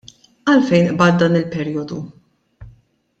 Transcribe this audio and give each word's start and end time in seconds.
Għalfejn 0.53 0.87
qbadt 0.95 1.21
dan 1.23 1.39
il-perijodu? 1.41 1.99